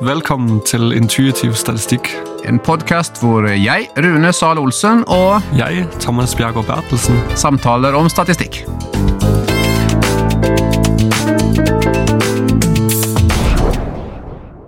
[0.00, 2.06] Velkommen til Intuitiv statistikk.
[2.48, 7.18] En podkast hvor jeg, Rune Sahl Olsen, og Jeg, Thomas Bjergård Bertelsen.
[7.36, 8.62] samtaler om statistikk.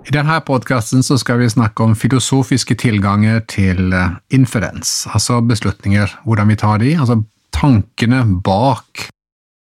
[0.05, 6.53] I denne podkasten skal vi snakke om filosofiske tilganger til eh, inferens, altså beslutninger, hvordan
[6.53, 9.09] vi tar de, altså tankene bak,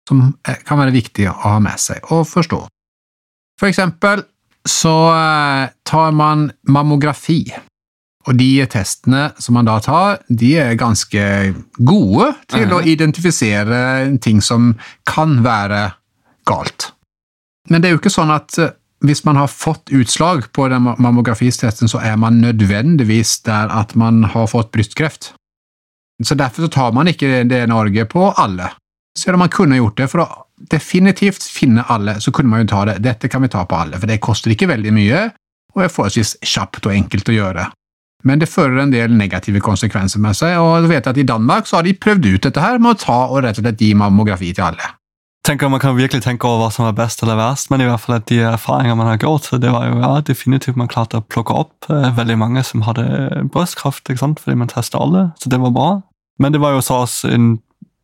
[0.06, 2.62] som eh, kan være viktige å ha med seg og forstå.
[3.58, 4.22] For eksempel
[4.68, 7.44] så eh, tar man mammografi,
[8.26, 11.22] og de testene som man da tar, de er ganske
[11.78, 14.74] gode til å identifisere ting som
[15.06, 15.84] kan være
[16.48, 16.90] galt.
[17.70, 18.74] Men det er jo ikke sånn at eh,
[19.06, 24.24] hvis man har fått utslag på den mammografistesten, så er man nødvendigvis der at man
[24.32, 25.34] har fått brystkreft.
[26.24, 28.70] Så derfor så tar man ikke det Norge på alle.
[29.18, 32.70] Selv om man kunne gjort det for å definitivt finne alle, så kunne man jo
[32.72, 33.00] ta det.
[33.04, 35.24] Dette kan vi ta på alle, for det koster ikke veldig mye,
[35.76, 37.66] og er forholdsvis kjapt og enkelt å gjøre.
[38.26, 41.68] Men det fører en del negative konsekvenser med seg, og du vet at i Danmark
[41.68, 43.92] så har de prøvd ut dette her med å ta og rett og slett gi
[43.94, 44.94] mammografi til alle.
[45.46, 48.02] Tenker Man kan virkelig tenke over hva som er best eller verst, men i hvert
[48.02, 51.22] fall at de erfaringer man har gjort, det var jo ja, definitivt man klarte å
[51.22, 53.04] plukke opp eh, veldig mange som hadde
[53.54, 54.42] brystkreft, ikke sant?
[54.42, 55.90] fordi man testet alle, så det var bra.
[56.42, 57.46] Men det var jo så også en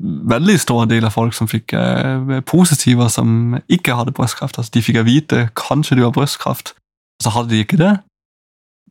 [0.02, 4.58] veldig stor del av folk som fikk eh, positiver som ikke hadde brystkraft.
[4.58, 7.92] Altså, de fikk å vite kanskje du har brystkraft, og så hadde de ikke det.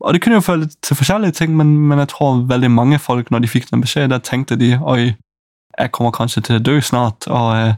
[0.02, 3.30] Og Det kunne jo føle til forskjellige ting, men, men jeg tror veldig mange folk,
[3.30, 5.14] når de fikk den beskjeden, der tenkte de oi,
[5.78, 7.28] jeg kommer kanskje til å dø snart.
[7.28, 7.74] og eh,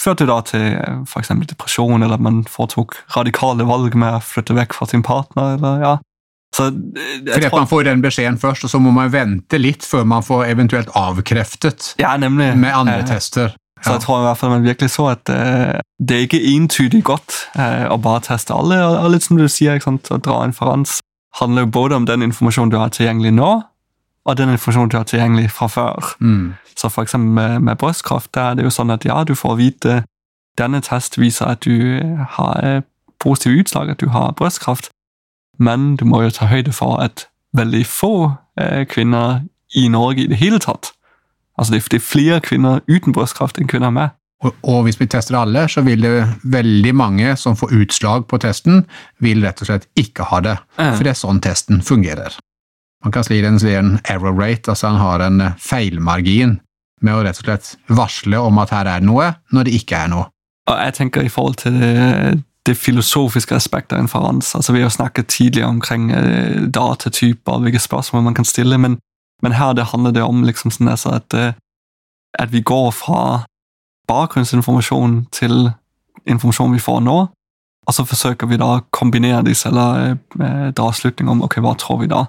[0.00, 0.76] førte da til
[1.10, 1.34] for f.eks.
[1.50, 5.56] depresjon, eller at man foretok radikale valg med å flytte vekk fra sin partner.
[5.56, 5.94] eller ja.
[6.54, 9.84] Så eh, Fordi at man får den beskjeden først, og så må man vente litt
[9.86, 12.56] før man får eventuelt avkreftet ja, nemlig.
[12.56, 13.54] med andre Eh, tester.
[13.84, 17.04] Så jeg tror i hvert fall man virkelig så at eh, det er ikke entydig
[17.06, 18.80] godt eh, å bare teste alle.
[18.82, 20.98] Og, og litt som du sier, å dra inferans
[21.38, 23.52] handler jo både om den informasjonen du har tilgjengelig nå,
[24.26, 26.14] og den informasjonen du har tilgjengelig fra før.
[26.18, 26.56] Mm.
[26.74, 30.02] Så for med, med brystkraft, der er det jo sånn at ja, du får vite
[30.58, 32.02] denne test viser at du
[32.34, 32.82] har
[33.22, 34.90] positive utslag, at du har brystkraft,
[35.58, 37.26] men du må jo ta høyde for at
[37.56, 38.12] veldig få
[38.60, 39.42] eh, kvinner
[39.76, 40.94] i Norge i det hele tatt
[41.58, 44.14] Altså det, det er flere kvinner uten brystkraft enn kvinner med.
[44.46, 46.12] Og, og hvis vi tester alle, så vil det
[46.46, 48.84] veldig mange som får utslag på testen,
[49.18, 50.54] vil rett og slett ikke ha det.
[50.78, 50.92] Ja.
[50.92, 52.36] For det er sånn testen fungerer.
[53.02, 56.60] Man kan si den sier en error rate, altså han har en eh, feilmargin
[57.02, 60.04] med å rett og slett varsle om at her er det noe, når det ikke
[60.04, 60.30] er noe.
[60.68, 61.76] Og jeg tenker i forhold til
[62.68, 68.22] det, filosofiske aspektet av inferans, altså vi har snakket tidligere omkring eh, datatyper, hvilke spørsmål
[68.22, 68.98] man kan stille, men,
[69.42, 71.56] men her det handler det om liksom sånn altså at, eh,
[72.38, 73.44] at vi går fra
[74.08, 75.70] bakgrunnsinformasjon til
[76.28, 77.18] informasjon vi får nå,
[77.88, 81.74] og så forsøker vi da å kombinere disse, eller eh, dra slutning om ok, hva
[81.80, 82.26] tror vi da?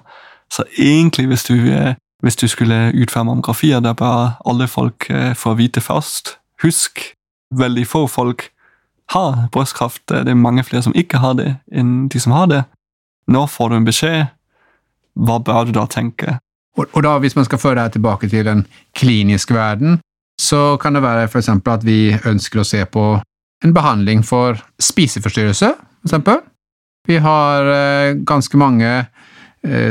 [0.50, 1.54] Så egentlig, hvis du,
[2.24, 5.06] hvis du skulle utføre mammografier, der bør alle folk
[5.38, 6.40] få vite først.
[6.64, 7.04] Husk,
[7.54, 8.48] veldig få folk
[9.14, 10.02] har brystkraft.
[10.08, 12.62] Det er mange flere som ikke har det, enn de som har det.
[13.30, 14.30] Nå får du en beskjed.
[15.20, 16.38] Hva bør du da tenke?
[16.78, 18.64] Og, og da, hvis man skal føre det tilbake til den
[18.96, 19.98] kliniske verden,
[20.40, 23.04] så kan det være eksempel at vi ønsker å se på
[23.64, 26.40] en behandling for spiseforstyrrelse, for eksempel.
[27.08, 29.08] Vi har eh, ganske mange eh,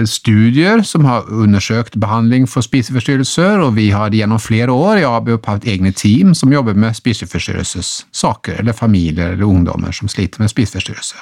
[0.10, 5.46] studier som har undersøkt behandling for spiseforstyrrelser, og vi har gjennom flere år i ABUP
[5.46, 11.22] hatt egne team som jobber med spiseforstyrrelsessaker, eller familier eller ungdommer som sliter med spiseforstyrrelse.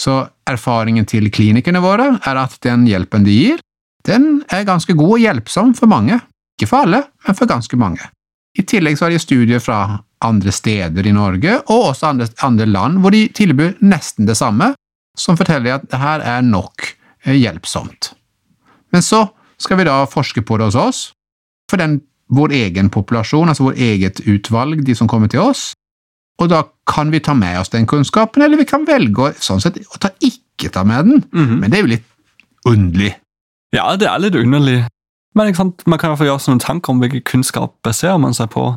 [0.00, 3.64] Så erfaringen til klinikerne våre er at den hjelpen de gir,
[4.08, 6.20] den er ganske god og hjelpsom for mange.
[6.56, 8.04] Ikke for alle, men for ganske mange.
[8.58, 12.66] I tillegg så har de studier fra andre steder i Norge, og også andre, andre
[12.68, 14.72] land, hvor de tilbyr nesten det samme,
[15.16, 18.12] som forteller at det her er nok eh, hjelpsomt.
[18.90, 19.26] Men så
[19.60, 21.00] skal vi da forske på det hos oss,
[21.70, 22.00] for den,
[22.30, 25.72] vår egen populasjon, altså vår eget utvalg, de som kommer til oss,
[26.40, 29.76] og da kan vi ta med oss den kunnskapen, eller vi kan velge sånn sett,
[29.92, 31.24] å ta ikke ta med den,
[31.60, 32.06] men det er jo litt
[32.66, 33.12] underlig.
[33.76, 34.84] Ja, det er litt underlig.
[35.34, 38.34] Men man kan i hvert fall gjøre seg noen tanker om hvilken kunnskap baserer man
[38.34, 38.72] seg på.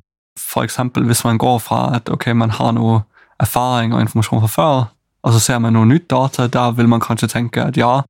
[0.61, 3.01] Eksempel hvis man går fra at ok, man har noe
[3.41, 4.83] erfaring og informasjon fra før,
[5.23, 8.03] og så ser man noe nytt data, da vil man kanskje tenke at ja,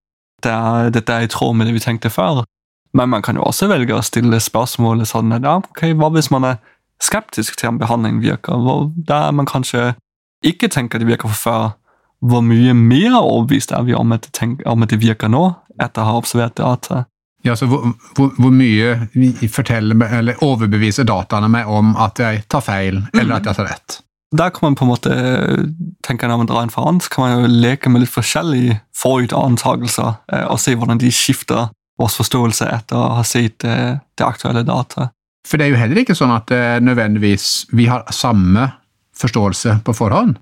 [0.44, 2.44] det er, dette er i tråd med det vi tenkte før.
[2.94, 6.45] Men man kan jo også velge å stille spørsmålet sånn ja, ok, hva hvis man
[6.51, 6.60] er
[7.01, 8.60] skeptisk til om behandlingen virker?
[8.62, 9.94] Hvor, der man kanskje
[10.45, 11.72] ikke tenker det virker for før.
[12.24, 15.48] Hvor mye mer overbevist er vi om at det, tenk, om at det virker nå,
[15.81, 17.04] etter å ha observert data?
[17.44, 22.63] Ja, så hvor, hvor, hvor mye forteller eller overbeviser dataene meg om at jeg tar
[22.63, 23.98] feil, eller at jeg tar rett?
[24.33, 25.13] Der kan man på en måte
[26.03, 30.59] tenke Når man drar inferans, kan man jo leke med litt forskjellige forut-antakelser eh, og
[30.62, 31.69] se hvordan de skifter
[32.01, 35.12] vår forståelse etter å ha sett eh, det aktuelle data.
[35.47, 38.71] For det er jo heller ikke sånn at eh, nødvendigvis vi har samme
[39.19, 40.38] forståelse på forhånd.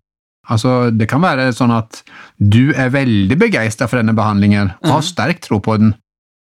[0.50, 2.02] Altså, Det kan være sånn at
[2.40, 5.10] du er veldig begeistra for denne behandlingen og har Mhm.
[5.12, 5.94] sterk tro på den,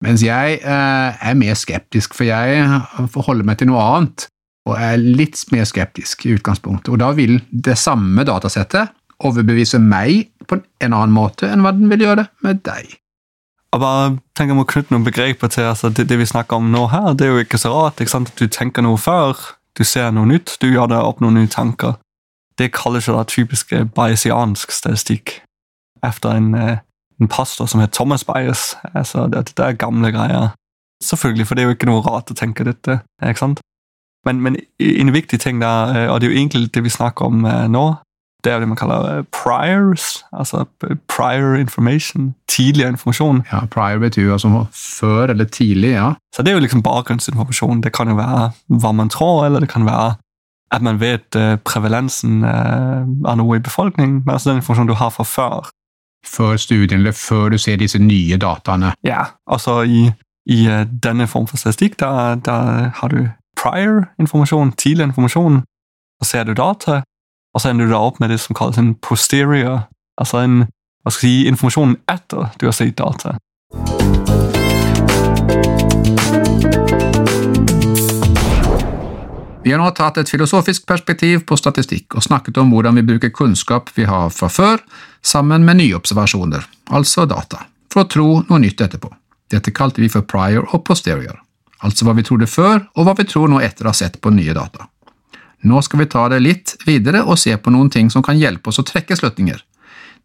[0.02, 2.64] mens jeg eh, er mer skeptisk, for jeg
[3.12, 4.28] forholder meg til noe annet
[4.64, 6.92] og er litt mer skeptisk i utgangspunktet.
[6.92, 8.94] Og da vil det samme datasettet
[9.24, 12.96] overbevise meg på en annen måte enn hva den vil gjøre med deg.
[13.74, 16.70] Og bare tenk om å knytte noen begreper til altså, det, det vi snakker om
[16.70, 17.12] nå her.
[17.18, 18.30] Det er jo ikke så rart ikke sant?
[18.30, 19.34] at du tenker noe før,
[19.74, 21.98] du ser noe nytt, du gjør deg opp noen nye tanker.
[22.58, 25.40] Det kalles jo da typisk eh, bayesiansk statistikk.
[26.06, 26.84] Efter en, eh,
[27.18, 28.76] en pastor som het Thomas Bayes.
[28.92, 30.52] Altså, det, det er gamle greier.
[31.02, 33.00] Selvfølgelig, for det er jo ikke noe rart å tenke dette.
[33.18, 33.64] ikke sant?
[34.24, 37.24] Men, men en viktig ting der, eh, og det er jo egentlig det vi snakker
[37.24, 37.94] om eh, nå,
[38.44, 40.64] det er jo det man kaller eh, priors, altså
[41.08, 43.44] prior information, tidligere informasjon.
[43.52, 46.12] Ja, Prior betyr jo altså før eller tidlig, ja.
[46.34, 47.80] Så det er jo liksom bakgrunnsinformasjon.
[47.80, 50.14] Det kan jo være hva man tror, eller det kan være
[50.72, 55.24] at man vet prevalensen av noe i befolkningen, men altså den informasjonen du har fra
[55.24, 55.68] før.
[56.26, 58.90] Før studien, eller før du ser disse nye dataene.
[59.06, 60.08] Ja, altså i,
[60.50, 60.66] i
[61.04, 62.56] denne form for statistikk, da, da
[62.96, 65.62] har du prior informasjon, tidlig informasjon,
[66.22, 67.02] så ser du data,
[67.54, 69.86] og så ender du da opp med det som kalles en posterior,
[70.20, 70.60] altså en,
[71.04, 73.36] hva skal jeg si, informasjon etter du har sett data.
[79.64, 83.32] Vi har nå tatt et filosofisk perspektiv på statistikk og snakket om hvordan vi bruker
[83.32, 84.82] kunnskap vi har fra før,
[85.24, 89.08] sammen med nye observasjoner, altså data, for å tro noe nytt etterpå.
[89.54, 91.38] Dette kalte vi for prior og posterior,
[91.84, 94.32] altså hva vi trodde før og hva vi tror nå etter å ha sett på
[94.32, 94.88] nye data.
[95.64, 98.68] Nå skal vi ta det litt videre og se på noen ting som kan hjelpe
[98.68, 99.60] oss å trekke slutninger.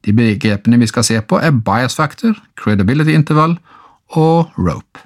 [0.03, 3.57] De begrepene vi skal se på er bias factor, credibility interval
[4.15, 5.03] og rope.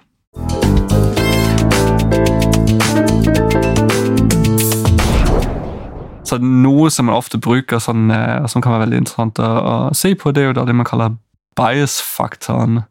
[6.24, 10.16] Så noe som man ofte bruker, sånn, eh, som kan være veldig interessant å se
[10.18, 11.18] på, det er jo det man kaller
[11.60, 12.86] bias-faktoren.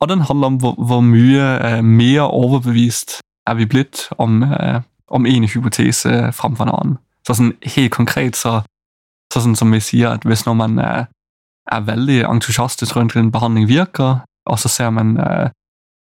[0.00, 4.80] Og den handler om hvor, hvor mye eh, mer overbevist er vi blitt om, eh,
[5.10, 6.96] om en hypotese framfor en annen.
[7.26, 8.60] Så sånn helt konkret så,
[9.32, 11.06] så sånn som vi sier at hvis når man eh,
[11.68, 15.50] er veldig entusiastisk rundt en behandling virker, og så ser man eh,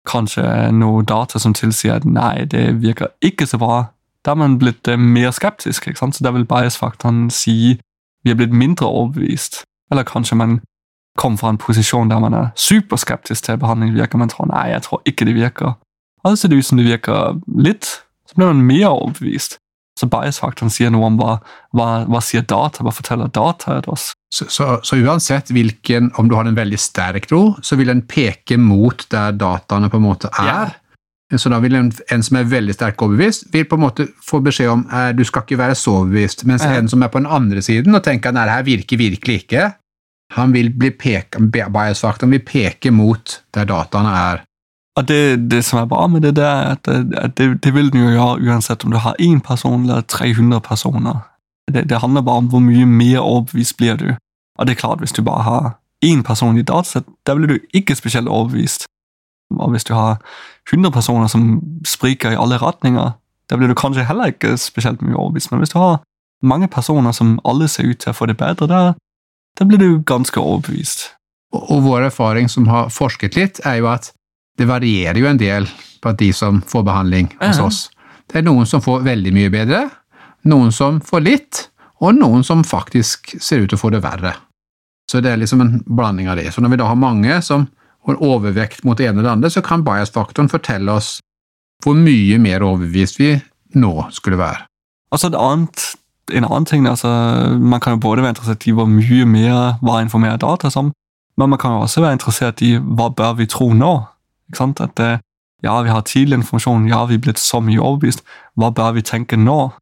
[0.08, 3.86] kanskje noe data som tilsier at nei, det virker ikke så bra,
[4.26, 5.88] da er man blitt eh, mer skeptisk.
[5.88, 6.16] ikke sant?
[6.16, 7.78] Så da vil bias-faktoren si
[8.26, 9.64] vi er blitt mindre overbevist.
[9.92, 10.60] Eller kanskje man
[11.18, 14.84] kom fra en posisjon der man er superskeptisk til behandling virker, man tror nei, jeg
[14.88, 15.76] tror ikke det virker.
[16.24, 17.86] Og så ser det ut som det virker litt,
[18.30, 19.60] så blir man mer overbevist.
[19.96, 21.38] Så bias-faktoren sier noe om hva,
[21.72, 24.10] hva, hva sier data, hva forteller data til oss.
[24.34, 28.02] Så, så, så uansett hvilken, om du har en veldig sterk tro, så vil den
[28.04, 30.76] peke mot der dataene på en måte er.
[31.40, 34.42] Så da vil en, en som er veldig sterkt overbevist, vil på en måte få
[34.46, 36.76] beskjed om eh, du skal ikke være så overbevist, mens Ja.
[36.76, 39.72] en som er på den andre siden og tenker at det her virker virkelig ikke,
[40.34, 44.44] han vil bli peke, bias-faktoren vil peke mot der dataene er.
[44.96, 47.92] Og det, det som er bra med det, det er at, at det, det vil
[47.92, 51.20] den jo gjøre uansett om du har én person eller 300 personer.
[51.72, 54.14] Det, det handler bare om hvor mye mer overbevist blir du.
[54.60, 55.72] Og det er klart, hvis du bare har
[56.06, 58.86] én person i datasett, da blir du ikke spesielt overbevist.
[59.60, 60.18] Og hvis du har
[60.72, 63.12] 100 personer som spriker i alle retninger,
[63.50, 65.52] da blir du kanskje heller ikke spesielt mye overbevist.
[65.52, 66.00] Men hvis du har
[66.42, 68.94] mange personer som alle ser ut til å få det bedre, da,
[69.56, 71.10] da blir du ganske overbevist.
[71.56, 74.12] Og, og vår erfaring som har forsket litt, er jo at
[74.60, 75.68] det varierer jo en del
[76.04, 77.80] på de som får behandling hos oss.
[78.32, 79.86] Det er noen som får veldig mye bedre,
[80.50, 81.64] noen som får litt,
[82.04, 84.36] og noen som faktisk ser ut til å få det verre.
[85.12, 86.50] Så det er liksom en blanding av det.
[86.52, 87.68] Så når vi da har mange som
[88.06, 91.20] har overvekt mot det ene eller det andre, så kan bias-faktoren fortelle oss
[91.84, 93.36] hvor mye mer overbevist vi
[93.80, 94.66] nå skulle være.
[95.14, 95.86] Altså et annet,
[96.34, 97.08] en annen ting, altså,
[97.60, 100.92] man kan jo både være interessert i hvor mye mer hva informerer data som,
[101.38, 103.94] men man kan jo også være interessert i hva bør vi tro nå?
[104.50, 104.82] Ikke sant?
[104.82, 105.20] At eh,
[105.64, 108.24] ja, vi har tidlig informasjon, ja, vi er blitt så mye overbevist,
[108.56, 109.74] hva bør vi tenke nå?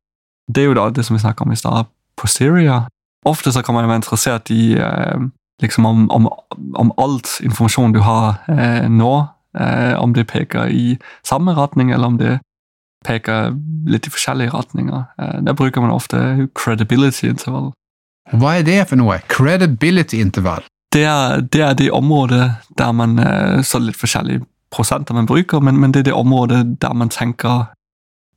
[0.48, 1.88] Det er jo da det som vi snakker om i stad,
[2.20, 2.88] posterior.
[3.26, 5.28] Ofte så kan man jo være interessert i eh,
[5.62, 6.28] liksom om, om,
[6.76, 9.14] om alt informasjon du har eh, nå,
[9.60, 12.40] eh, om det peker i samme retning, eller om det
[13.04, 13.54] peker
[13.90, 15.06] litt i forskjellige retninger.
[15.20, 17.72] Eh, Der bruker man ofte credibility interval.
[18.32, 19.20] Hva er det for noe?
[19.28, 20.64] Credibility interval.
[20.94, 25.60] Det er det, er det området der man eh, Så litt forskjellige prosenter man bruker,
[25.60, 27.66] men, men det er det området der man tenker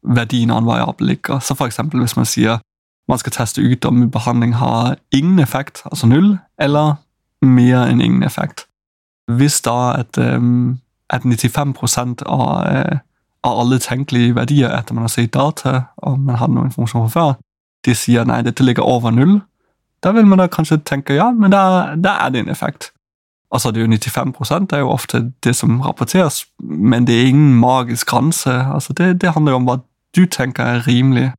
[0.02, 1.40] verdien av en variabel ligger.
[1.40, 2.58] Så for eksempel hvis man sier
[3.08, 6.96] man skal teste ut om behandling har ingen effekt, altså null, eller
[7.42, 8.66] mer enn ingen effekt.
[9.30, 10.80] Hvis da at, um,
[11.10, 13.00] at 95% av,
[13.46, 17.14] av alle tenkelige verdier etter man har sett data, og man hadde noe informasjon fra
[17.14, 17.36] før,
[17.86, 19.38] de sier nei, dette ligger over null,
[20.04, 22.90] da vil man da kanskje tenke ja, men da, da er det en effekt.
[23.54, 23.98] Altså, det er jo
[24.32, 28.50] 95 det er jo ofte det som rapporteres, men det er ingen magisk grense.
[28.50, 29.78] Altså, det, det handler jo om hva
[30.16, 31.30] du tenker er rimelig.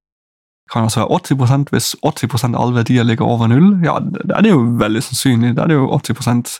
[0.67, 3.77] Det kan også være 80% hvis 80 av alle verdier ligger over null.
[3.83, 5.55] Ja, da er det jo veldig sannsynlig.
[5.55, 6.59] Da er det jo 80%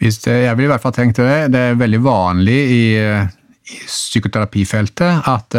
[0.00, 1.52] Hvis det, Jeg ville i hvert fall tenkt det.
[1.52, 2.84] Det er veldig vanlig i,
[3.64, 5.56] i psykoterapifeltet at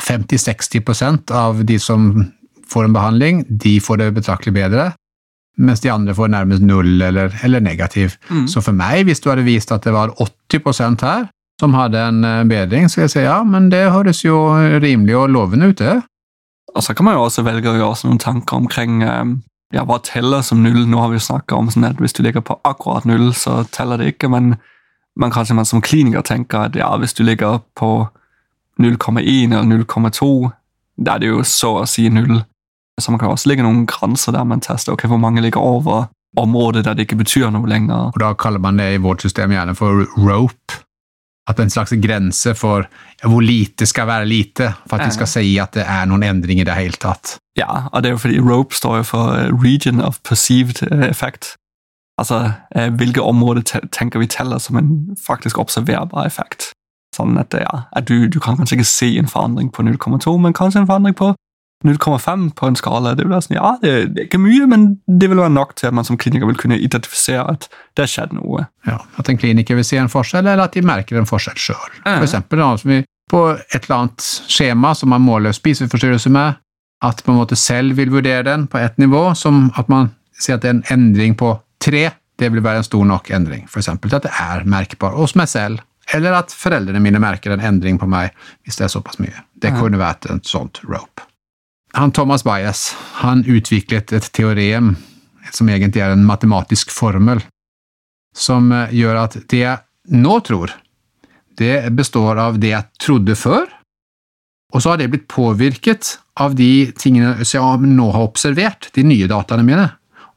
[0.00, 2.10] 50-60% av de som
[2.70, 4.92] får en behandling, de får det betraktelig bedre
[5.60, 8.16] mens de andre får nærmest null eller, eller negativ.
[8.30, 8.48] Mm.
[8.50, 11.28] Så for meg, hvis du hadde vist at det var 80% her
[11.60, 14.40] som hadde en eh, bedring, så vil jeg si ja, men det høres jo
[14.82, 16.00] rimelig og lovende ut, det.
[16.74, 19.24] Og så kan man jo også velge å gjøre noen tanker omkring eh,
[19.76, 20.82] ja, hva teller som null.
[20.90, 23.62] Nå har vi jo snakka om sånn at hvis du ligger på akkurat null, så
[23.70, 24.56] teller det ikke, men
[25.20, 28.08] man kanskje man som kliniker tenker at ja, hvis du ligger på
[28.80, 30.50] 0,1 eller 0,2,
[30.96, 32.40] da er det jo så å si null.
[33.00, 36.08] Så man kan også ligge noen grenser der man tester ok, hvor mange ligger over
[36.38, 38.10] området der det ikke betyr noe lenger.
[38.14, 40.80] Og Da kaller man det i vårt system gjerne for rope.
[41.46, 42.86] At en slags grense for
[43.22, 46.62] hvor lite skal være lite, for at de skal si at det er noen endring
[46.62, 47.36] i det hele tatt.
[47.58, 51.54] Ja, og det er jo fordi rope står jo for region of perceived effect.
[52.20, 56.70] Altså eh, hvilke områder tenker vi teller som en faktisk observerbar effekt.
[57.14, 60.54] Sånn at, ja, at du, du kan kanskje ikke se en forandring på 0,2, men
[60.54, 61.32] kanskje en forandring på
[61.84, 63.14] 0,5 på en skala.
[63.14, 65.90] Det, vil være sånn, ja, det, er ikke mye, men det vil være nok til
[65.90, 68.64] at man som kliniker vil kunne identifisere at det har skjedd noe.
[68.88, 71.98] Ja, At en kliniker vil se en forskjell, eller at de merker en forskjell sjøl.
[72.06, 76.60] For eksempel da, på et eller annet skjema som man måler spiseforstyrrelse med,
[77.04, 80.64] at en måte selv vil vurdere den på ett nivå, som at man sier at
[80.64, 81.52] det er en endring på
[81.84, 82.04] tre,
[82.38, 83.66] det vil være en stor nok endring.
[83.68, 87.64] Eksempel til at det er merkbar hos meg selv, eller at foreldrene mine merker en
[87.64, 89.44] endring på meg hvis det er såpass mye.
[89.54, 91.24] Det kunne vært et sånt rope.
[91.94, 92.88] Han Thomas Bias
[93.20, 94.96] han utviklet et teorem
[95.54, 97.42] som egentlig er en matematisk formel,
[98.34, 100.72] som eh, gjør at det jeg nå tror,
[101.54, 103.68] det består av det jeg trodde før,
[104.74, 109.04] og så har det blitt påvirket av de tingene som jeg nå har observert, de
[109.06, 109.86] nye dataene mine,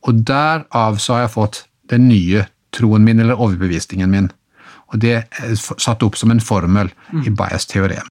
[0.08, 2.46] og derav så har jeg fått den nye
[2.76, 4.30] troen min eller overbevisningen min,
[4.92, 6.92] og det er satt opp som en formel
[7.26, 8.08] i bias-teorem.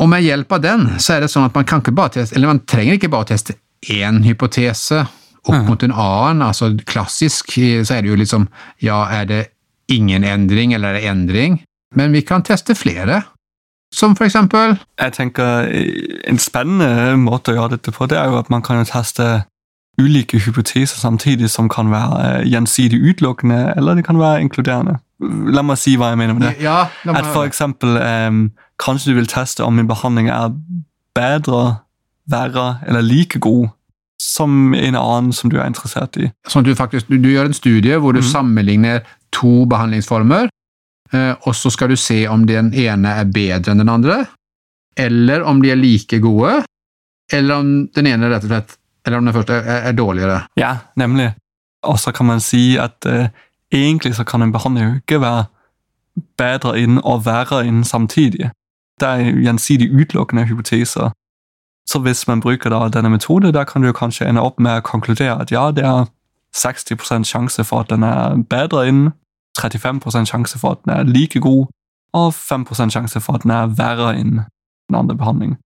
[0.00, 2.36] Og med hjelp av den så er det sånn at man kan ikke bare teste,
[2.36, 3.56] eller man trenger ikke bare teste
[3.90, 5.02] én hypotese
[5.48, 5.66] opp mm.
[5.66, 6.44] mot en annen.
[6.46, 8.46] altså Klassisk så er det jo liksom
[8.84, 9.42] ja, er det
[9.92, 11.60] ingen endring, eller er det endring?
[11.96, 13.22] Men vi kan teste flere.
[13.90, 15.64] Som for eksempel Jeg tenker
[16.30, 19.26] En spennende måte å gjøre dette på, det er jo at man kan teste
[20.00, 24.98] ulike hypoteser samtidig som kan være gjensidig utelukkende, eller det kan være inkluderende.
[25.52, 26.54] La meg si hva jeg mener med det.
[26.64, 28.48] Ja, at for eksempel um,
[28.80, 30.54] Kanskje du vil teste om en behandling er
[31.12, 31.82] bedre,
[32.30, 33.68] verre eller like god
[34.20, 36.30] som en annen som du er interessert i.
[36.48, 38.28] Sånn at du faktisk du, du gjør en studie hvor du mm.
[38.30, 39.04] sammenligner
[39.36, 40.48] to behandlingsformer,
[41.12, 44.22] eh, og så skal du se om den ene er bedre enn den andre,
[44.96, 46.62] eller om de er like gode,
[47.32, 48.76] eller om den ene rett og slett
[49.06, 50.40] eller om den første er, er dårligere.
[50.56, 51.32] Ja, nemlig.
[51.82, 53.26] Og så kan man si at uh,
[53.72, 55.44] egentlig så kan en behandling jo ikke være
[56.38, 58.50] bedre inn og verre inn samtidig
[59.00, 61.10] det er gjensidig utelukkende hypoteser.
[61.86, 64.86] Så hvis man bruker da denne metode, da kan du kanskje ende opp med å
[64.86, 66.06] konkludere at ja, det er
[66.56, 69.12] 60% sjanse for at den er bedre innen,
[69.58, 71.66] 35% sjanse for at den er like god,
[72.12, 74.44] og 5% sjanse for at den er verre innen
[74.88, 75.56] den andre behandling.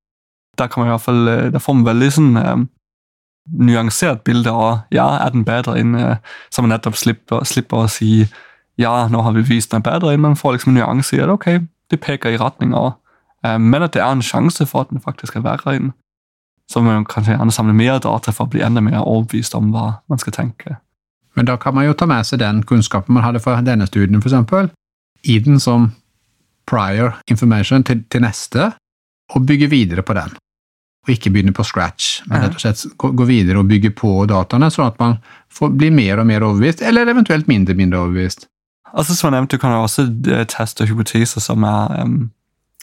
[0.58, 2.56] Da kan man i hvert fall, eh, da får man veldig sånn eh,
[3.44, 6.16] nyansert bilde av ja, er den bedre inn, eh,
[6.50, 8.24] så man nettopp slipper, slipper, å si
[8.80, 11.30] ja, nå har vi vist den bedre inn, man får liksom en nyanse i at
[11.30, 11.48] ok,
[11.92, 12.94] det peker i retning av
[13.44, 15.92] Eh, men at det er en sjanse for at den faktisk er verre inn.
[16.70, 19.70] Så må man kanskje gjerne samle mer data for å bli enda mer overbevist om
[19.74, 20.78] hva man skal tenke.
[21.36, 24.22] Men da kan man jo ta med seg den kunnskapen man hadde fra denne studien,
[24.22, 24.72] f.eks.,
[25.24, 25.90] i den som
[26.68, 28.70] prior information til, til, neste,
[29.34, 30.32] og bygge videre på den.
[31.04, 34.70] Og ikke begynne på scratch, men rett og slett gå videre og bygge på dataene,
[34.72, 35.18] sånn at man
[35.52, 38.48] får, blir mer og mer overbevist, eller eventuelt mindre mindre overbevist.
[38.94, 42.30] Altså, som jeg nevnte, Du kan også eh, teste hypoteser som er um,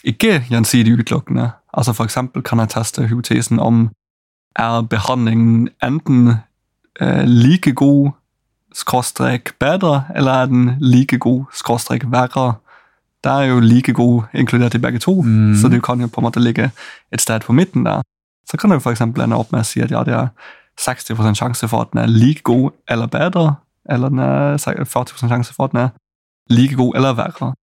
[0.03, 1.51] ikke gjensidig utelukkende.
[1.73, 3.89] Altså For eksempel kan jeg teste hypotesen om
[4.59, 6.27] er behandlingen enten
[7.01, 8.11] uh, like god
[8.75, 12.53] skråstrek bedre, eller er den like god skråstrek verre?
[13.23, 15.55] Det er jo like god inkludert i begge to, mm.
[15.55, 16.71] så du kan jo på en måte ligge
[17.11, 18.01] et sted på midten der.
[18.51, 19.01] Så kan du f.eks.
[19.01, 20.29] ende opp med å si at ja, det er
[20.81, 23.55] 60 sjanse for at den er like god eller bedre,
[23.89, 25.91] eller den er 40 sjanse for at den er
[26.51, 27.53] like god eller verre.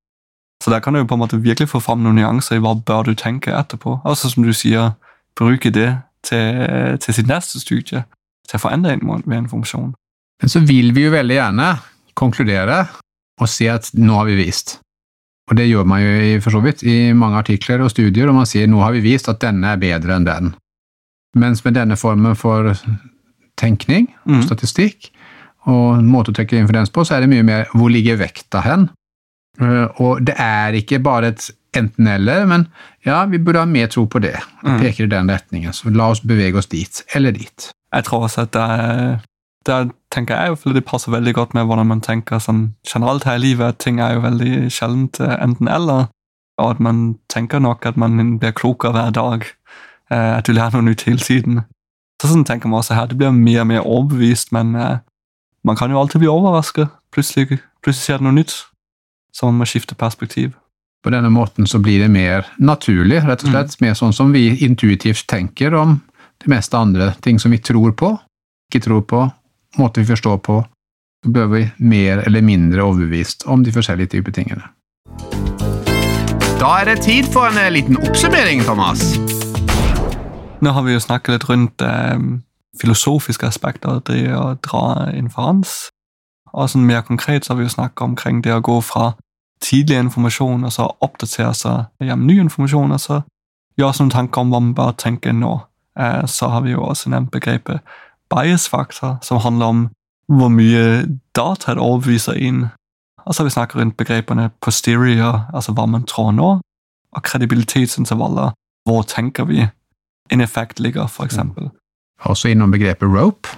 [0.65, 3.11] Så der kan du på en måte virkelig få fram noen nyanser i hva bør
[3.11, 4.01] du tenke etterpå.
[4.05, 4.97] Altså som du sier,
[5.39, 5.91] bruke det
[6.27, 8.03] til, til sitt neste studie,
[8.49, 9.93] til å forandre en måte ved en funksjon.
[10.43, 11.71] Men så vil vi jo veldig gjerne
[12.19, 12.83] konkludere
[13.39, 14.79] og si at nå har vi vist.
[15.49, 18.37] Og det gjør man jo i, for så vidt i mange artikler og studier, og
[18.37, 20.51] man sier nå har vi vist at denne er bedre enn den.
[21.39, 22.73] Mens med denne formen for
[23.59, 25.11] tenkning, og statistikk,
[25.69, 28.89] og måte å trekke influens på, så er det mye mer hvor ligger vekta hen?
[29.61, 32.67] Eh, og det er ikke bare et enten-eller, men
[33.07, 34.37] ja, vi burde ha mer tro på det.
[34.65, 34.79] Mm.
[34.81, 37.71] Peker i den retningen, så la oss bevege oss dit, eller dit.
[37.95, 39.19] Jeg tror også at det, er,
[39.67, 39.79] det
[40.15, 43.45] tenker jeg jo, det passer veldig godt med hvordan man tenker sånn generelt her i
[43.51, 46.09] livet, at ting er jo veldig sjeldent eh, enten-eller,
[46.59, 49.47] og at man tenker nok at man blir klokere hver dag,
[50.11, 51.63] at du lærer noe nytt hele tiden.
[52.23, 55.93] Så sånn tenker man også her, det blir mer og mer overbevist, men man kan
[55.93, 56.89] jo alltid bli overrasket.
[57.15, 58.55] Plutselig, plutselig skjer det noe nytt.
[59.37, 60.57] Så man må skifte perspektiv.
[61.05, 63.77] På denne måten så blir det mer naturlig, rett og slett.
[63.77, 63.87] Mm.
[63.87, 66.01] Mer sånn som vi intuitivt tenker om
[66.43, 68.17] det meste andre ting som vi tror på,
[68.71, 69.23] ikke tror på,
[69.79, 70.59] måter vi forstår på.
[71.25, 74.71] Så bør vi mer eller mindre overbevist om de forskjellige typer tingene.
[76.59, 79.15] Da er det tid for en eh, liten oppsummering, Thomas.
[80.61, 82.19] Nå har vi jo snakket litt rundt eh,
[82.81, 85.93] filosofiske aspekter av det å dra inferans.
[86.51, 89.13] Og sånn mer konkret så har vi jo snakket omkring det å gå fra
[89.63, 93.21] tidlig informasjon og så oppdatere seg gjennom ny informasjon og så
[93.79, 95.61] gjøre oss noen tanker om hva man bør tenke nå.
[95.99, 97.87] Eh, så har vi jo også nevnt begrepet
[98.33, 99.87] bias-faktor, som handler om
[100.29, 101.07] hvor mye
[101.39, 102.67] data det overbeviser inn.
[103.25, 106.51] Og så har vi snakket rundt begrepene posterior, altså hva man tror nå,
[107.17, 108.53] og kredibilitetsintervaller,
[108.89, 109.69] hvor tenker vi
[110.31, 111.71] en effekt ligger, eksempel
[112.27, 113.49] også innom begrepet rope,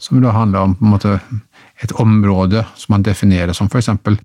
[0.00, 1.18] som da handler om måte
[1.82, 4.18] et område som man definerer som eksempel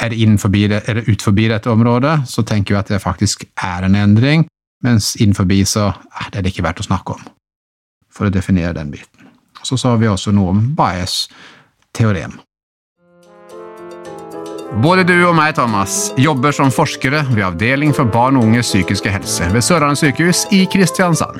[0.00, 0.50] er det innenfor
[0.88, 4.46] er det utenfor dette området, så tenker vi at det faktisk er en endring,
[4.82, 7.20] mens innenfor så er det ikke verdt å snakke om,
[8.10, 9.28] for å definere den biten.
[9.62, 11.28] Så sa vi også noe om Bayes
[11.94, 12.40] teorem.
[14.82, 19.12] Både du og meg, Thomas, jobber som forskere ved Avdeling for barn og unges psykiske
[19.12, 21.38] helse ved Sørlandet sykehus i Kristiansand.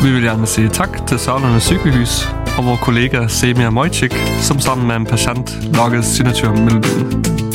[0.00, 2.22] Vi vil gjerne si takk til Sørlandet sykehus
[2.56, 7.49] og vår kollega Semia Mojcik, som sammen med en pasient lager signaturmelodien.